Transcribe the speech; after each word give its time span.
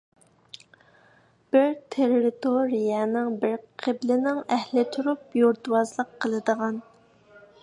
بىر 1.55 1.67
تېررىتورىيەنىڭ، 1.97 3.37
بىر 3.45 3.61
قىبلىنىڭ 3.85 4.41
ئەھلى 4.57 4.89
تۇرۇپ 4.97 5.41
يۇرتۋازلىق 5.43 6.15
قىلىدىغان. 6.25 6.87